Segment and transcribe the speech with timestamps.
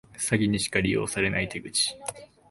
[0.17, 1.95] 詐欺にしか利用されてない手口